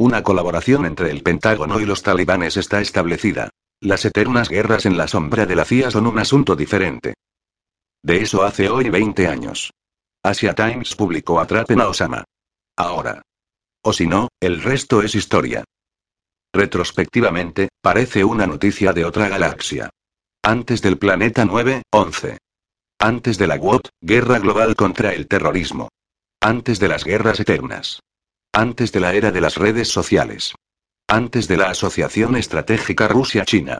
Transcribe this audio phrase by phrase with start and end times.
[0.00, 3.50] Una colaboración entre el Pentágono y los talibanes está establecida.
[3.80, 7.14] Las eternas guerras en la sombra de la CIA son un asunto diferente.
[8.04, 9.72] De eso hace hoy 20 años.
[10.22, 12.22] Asia Times publicó Atrapen a Osama.
[12.76, 13.22] Ahora.
[13.82, 15.64] O si no, el resto es historia.
[16.52, 19.90] Retrospectivamente, parece una noticia de otra galaxia.
[20.44, 22.38] Antes del planeta 9-11.
[23.00, 25.88] Antes de la WOT, guerra global contra el terrorismo.
[26.40, 28.00] Antes de las guerras eternas.
[28.52, 30.54] Antes de la era de las redes sociales.
[31.06, 33.78] Antes de la Asociación Estratégica Rusia-China.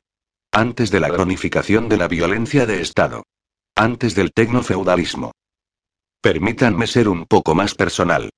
[0.53, 3.25] Antes de la cronificación de la violencia de Estado.
[3.75, 5.33] Antes del tecnofeudalismo.
[6.21, 8.31] Permítanme ser un poco más personal.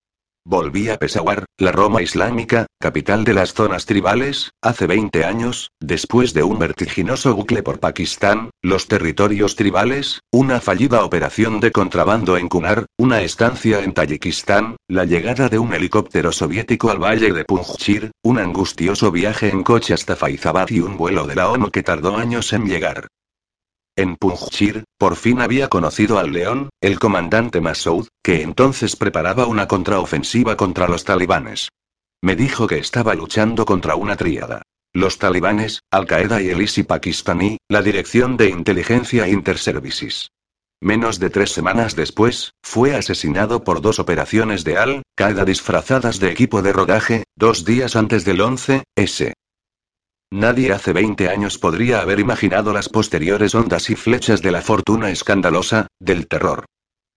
[0.46, 6.32] Volví a Peshawar, la Roma islámica, capital de las zonas tribales, hace 20 años, después
[6.32, 12.48] de un vertiginoso bucle por Pakistán, los territorios tribales, una fallida operación de contrabando en
[12.48, 18.10] Kunar, una estancia en Tayikistán, la llegada de un helicóptero soviético al valle de Punjshir,
[18.22, 22.16] un angustioso viaje en coche hasta Faizabad y un vuelo de la ONU que tardó
[22.16, 23.08] años en llegar.
[23.96, 29.68] En Punjshir, por fin había conocido al león, el comandante Masoud, que entonces preparaba una
[29.68, 31.68] contraofensiva contra los talibanes.
[32.22, 34.62] Me dijo que estaba luchando contra una tríada.
[34.92, 40.30] Los talibanes, Al-Qaeda y el ISI pakistaní, la Dirección de Inteligencia Interservices.
[40.82, 46.62] Menos de tres semanas después, fue asesinado por dos operaciones de Al-Qaeda disfrazadas de equipo
[46.62, 49.34] de rodaje, dos días antes del 11, S.
[50.32, 55.10] Nadie hace 20 años podría haber imaginado las posteriores ondas y flechas de la fortuna
[55.10, 56.66] escandalosa, del terror.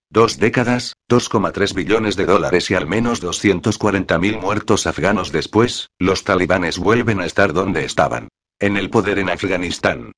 [0.09, 6.79] Dos décadas, 2,3 billones de dólares y al menos 240.000 muertos afganos después, los talibanes
[6.79, 8.29] vuelven a estar donde estaban.
[8.59, 10.11] En el poder en Afganistán.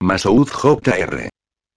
[0.00, 1.28] Masoud J.R.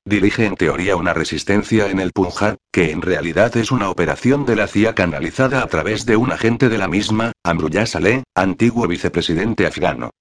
[0.05, 4.55] Dirige en teoría una resistencia en el Punjab, que en realidad es una operación de
[4.55, 9.67] la CIA canalizada a través de un agente de la misma, Amrullah Saleh, antiguo vicepresidente
[9.67, 10.11] afgano.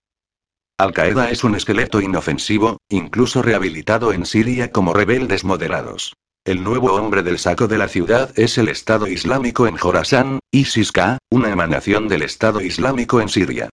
[0.80, 6.14] Al-Qaeda es un esqueleto inofensivo, incluso rehabilitado en Siria como rebeldes moderados.
[6.42, 11.18] El nuevo hombre del saco de la ciudad es el Estado Islámico en Jorasán, ISIS-K,
[11.30, 13.68] una emanación del Estado Islámico en Siria.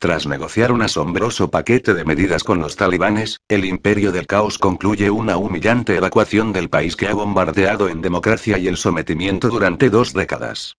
[0.00, 5.10] Tras negociar un asombroso paquete de medidas con los talibanes, el imperio del caos concluye
[5.10, 10.14] una humillante evacuación del país que ha bombardeado en democracia y el sometimiento durante dos
[10.14, 10.74] décadas.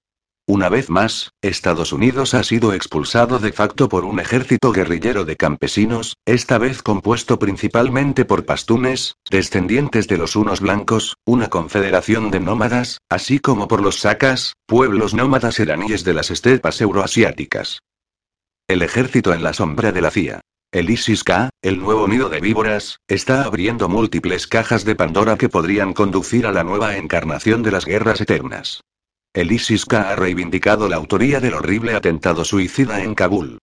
[0.50, 5.36] Una vez más, Estados Unidos ha sido expulsado de facto por un ejército guerrillero de
[5.36, 12.40] campesinos, esta vez compuesto principalmente por pastunes, descendientes de los unos blancos, una confederación de
[12.40, 17.82] nómadas, así como por los sakas, pueblos nómadas iraníes de las estepas euroasiáticas.
[18.68, 20.42] El ejército en la sombra de la CIA.
[20.72, 25.94] El ISIS-K, el nuevo nido de víboras, está abriendo múltiples cajas de Pandora que podrían
[25.94, 28.82] conducir a la nueva encarnación de las guerras eternas.
[29.34, 33.59] El ISIS-K ha reivindicado la autoría del horrible atentado suicida en Kabul.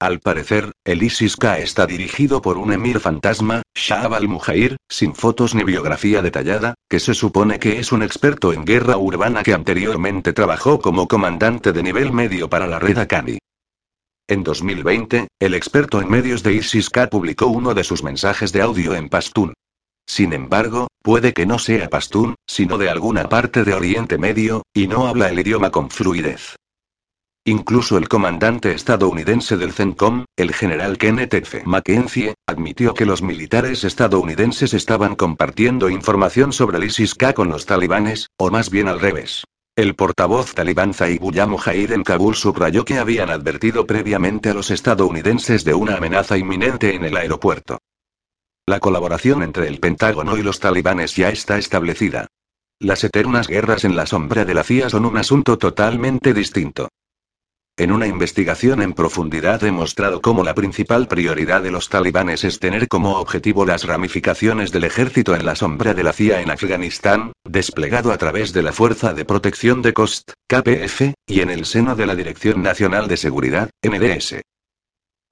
[0.00, 5.62] Al parecer, el ISIS-K está dirigido por un emir fantasma, Shahab al-Mujair, sin fotos ni
[5.62, 10.80] biografía detallada, que se supone que es un experto en guerra urbana que anteriormente trabajó
[10.80, 13.38] como comandante de nivel medio para la red Akani.
[14.26, 18.96] En 2020, el experto en medios de ISIS-K publicó uno de sus mensajes de audio
[18.96, 19.54] en pastún.
[20.14, 24.86] Sin embargo, puede que no sea pastún, sino de alguna parte de Oriente Medio, y
[24.86, 26.56] no habla el idioma con fluidez.
[27.46, 31.62] Incluso el comandante estadounidense del CENTCOM, el general Kenneth F.
[31.64, 38.26] Mackenzie, admitió que los militares estadounidenses estaban compartiendo información sobre el ISIS-K con los talibanes,
[38.36, 39.44] o más bien al revés.
[39.76, 45.64] El portavoz talibán Zaibullah Mujahid en Kabul subrayó que habían advertido previamente a los estadounidenses
[45.64, 47.78] de una amenaza inminente en el aeropuerto.
[48.66, 52.28] La colaboración entre el Pentágono y los talibanes ya está establecida.
[52.78, 56.88] Las eternas guerras en la sombra de la CIA son un asunto totalmente distinto.
[57.76, 62.60] En una investigación en profundidad he mostrado cómo la principal prioridad de los talibanes es
[62.60, 67.32] tener como objetivo las ramificaciones del ejército en la sombra de la CIA en Afganistán,
[67.44, 71.96] desplegado a través de la Fuerza de Protección de Cost, KPF, y en el seno
[71.96, 74.42] de la Dirección Nacional de Seguridad, NDS.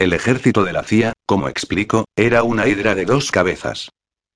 [0.00, 3.92] El ejército de la CIA, como explico, era una hidra de dos cabezas.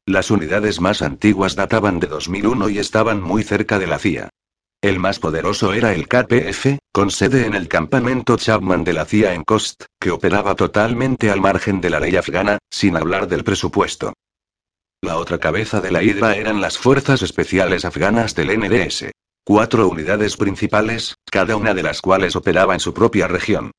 [0.06, 4.30] Las unidades más antiguas databan de 2001 y estaban muy cerca de la CIA.
[4.80, 9.34] El más poderoso era el KPF, con sede en el campamento Chapman de la CIA
[9.34, 14.12] en Kost, que operaba totalmente al margen de la ley afgana, sin hablar del presupuesto.
[15.02, 19.10] La otra cabeza de la hidra eran las fuerzas especiales afganas del NDS.
[19.44, 23.72] Cuatro unidades principales, cada una de las cuales operaba en su propia región.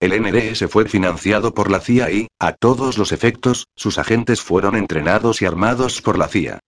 [0.00, 4.74] El NDS fue financiado por la CIA y, a todos los efectos, sus agentes fueron
[4.74, 6.58] entrenados y armados por la CIA.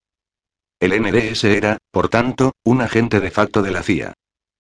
[0.79, 4.13] El NDS era, por tanto, un agente de facto de la CIA.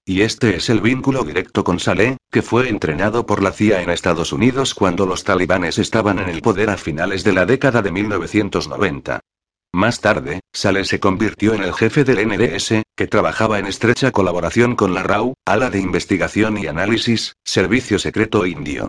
[0.06, 3.90] Y este es el vínculo directo con Saleh, que fue entrenado por la CIA en
[3.90, 7.92] Estados Unidos cuando los talibanes estaban en el poder a finales de la década de
[7.92, 9.20] 1990.
[9.74, 14.76] Más tarde, Saleh se convirtió en el jefe del NDS, que trabajaba en estrecha colaboración
[14.76, 18.88] con la RAU, ala de investigación y análisis, servicio secreto indio.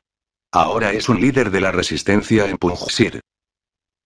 [0.51, 3.21] Ahora es un líder de la resistencia en Punjab.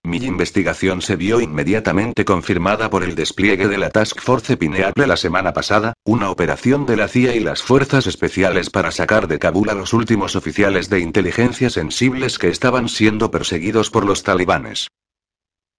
[0.03, 5.18] Mi investigación se vio inmediatamente confirmada por el despliegue de la Task Force Pineapple la
[5.18, 9.71] semana pasada, una operación de la CIA y las fuerzas especiales para sacar de Kabul
[9.71, 14.89] a los últimos oficiales de inteligencia sensibles que estaban siendo perseguidos por los talibanes.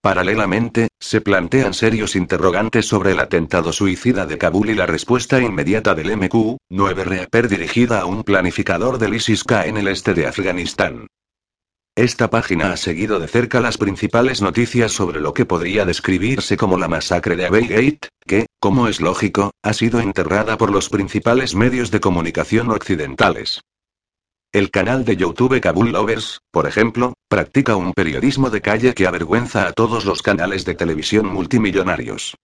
[0.00, 5.94] Paralelamente, se plantean serios interrogantes sobre el atentado suicida de Kabul y la respuesta inmediata
[5.94, 11.08] del MQ-9 Reaper dirigida a un planificador del ISIS-K en el este de Afganistán.
[11.96, 16.78] Esta página ha seguido de cerca las principales noticias sobre lo que podría describirse como
[16.78, 21.90] la masacre de Abeygate, que, como es lógico, ha sido enterrada por los principales medios
[21.90, 23.62] de comunicación occidentales.
[24.50, 29.66] El canal de YouTube Kabul Lovers, por ejemplo, practica un periodismo de calle que avergüenza
[29.66, 32.34] a todos los canales de televisión multimillonarios.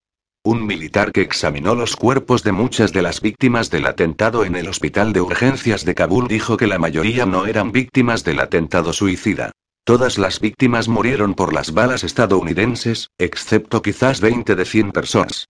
[0.44, 4.68] Un militar que examinó los cuerpos de muchas de las víctimas del atentado en el
[4.68, 9.52] hospital de urgencias de Kabul dijo que la mayoría no eran víctimas del atentado suicida.
[9.84, 15.48] Todas las víctimas murieron por las balas estadounidenses, excepto quizás 20 de 100 personas.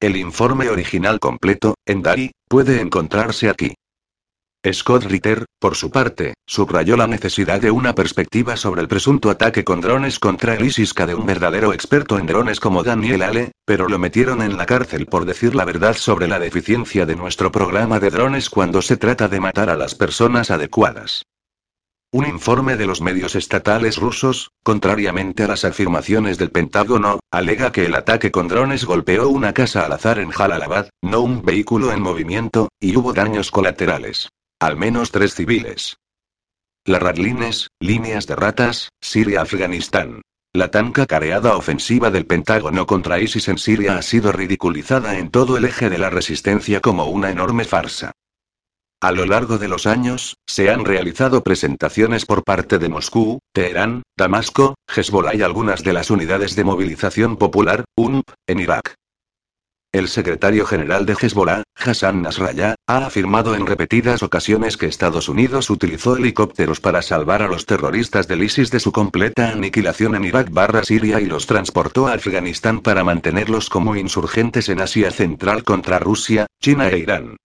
[0.00, 3.72] El informe original completo, en Dari, puede encontrarse aquí.
[4.72, 9.62] Scott Ritter, por su parte, subrayó la necesidad de una perspectiva sobre el presunto ataque
[9.62, 13.88] con drones contra el ISIS-K de un verdadero experto en drones como Daniel Ale, pero
[13.88, 18.00] lo metieron en la cárcel por decir la verdad sobre la deficiencia de nuestro programa
[18.00, 21.24] de drones cuando se trata de matar a las personas adecuadas.
[22.10, 27.86] Un informe de los medios estatales rusos, contrariamente a las afirmaciones del Pentágono, alega que
[27.86, 32.00] el ataque con drones golpeó una casa al azar en Jalalabad, no un vehículo en
[32.00, 34.28] movimiento, y hubo daños colaterales.
[34.64, 35.98] Al menos tres civiles.
[36.86, 40.22] La Radlines, líneas de ratas, Siria-Afganistán.
[40.54, 45.58] La tan cacareada ofensiva del Pentágono contra ISIS en Siria ha sido ridiculizada en todo
[45.58, 48.12] el eje de la resistencia como una enorme farsa.
[49.02, 54.02] A lo largo de los años, se han realizado presentaciones por parte de Moscú, Teherán,
[54.16, 58.94] Damasco, Hezbollah y algunas de las unidades de movilización popular, UNP, en Irak.
[59.94, 65.70] El secretario general de Hezbollah, Hassan Nasrallah, ha afirmado en repetidas ocasiones que Estados Unidos
[65.70, 70.50] utilizó helicópteros para salvar a los terroristas del ISIS de su completa aniquilación en Irak
[70.50, 76.00] barra Siria y los transportó a Afganistán para mantenerlos como insurgentes en Asia Central contra
[76.00, 77.36] Rusia, China e Irán.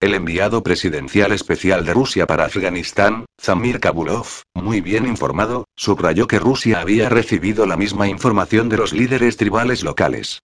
[0.00, 6.38] El enviado presidencial especial de Rusia para Afganistán, Zamir Kabulov, muy bien informado, subrayó que
[6.38, 10.40] Rusia había recibido la misma información de los líderes tribales locales.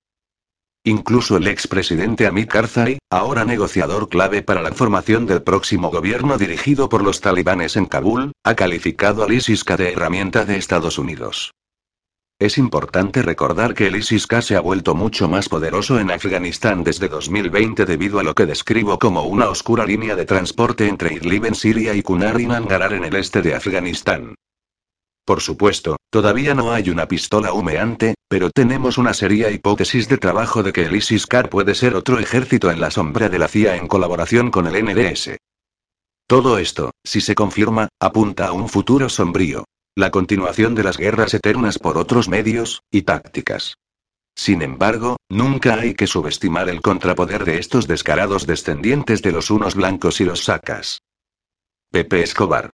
[0.88, 6.88] Incluso el expresidente Amit Karzai, ahora negociador clave para la formación del próximo gobierno dirigido
[6.88, 11.50] por los talibanes en Kabul, ha calificado al ISIS-K de herramienta de Estados Unidos.
[12.38, 17.08] Es importante recordar que el ISIS-K se ha vuelto mucho más poderoso en Afganistán desde
[17.08, 21.56] 2020 debido a lo que describo como una oscura línea de transporte entre Idlib en
[21.56, 24.36] Siria y Kunar y Nangarhar en el este de Afganistán.
[25.26, 30.62] Por supuesto, todavía no hay una pistola humeante, pero tenemos una seria hipótesis de trabajo
[30.62, 33.88] de que el ISIS-K puede ser otro ejército en la sombra de la CIA en
[33.88, 35.36] colaboración con el NDS.
[36.28, 39.64] Todo esto, si se confirma, apunta a un futuro sombrío.
[39.96, 43.74] La continuación de las guerras eternas por otros medios, y tácticas.
[44.36, 49.74] Sin embargo, nunca hay que subestimar el contrapoder de estos descarados descendientes de los unos
[49.74, 51.00] blancos y los sacas.
[51.90, 52.64] Pepe Escobar.